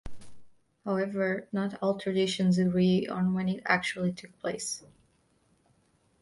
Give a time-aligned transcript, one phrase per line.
[0.83, 4.83] However, not all traditions agree on when it actually took place.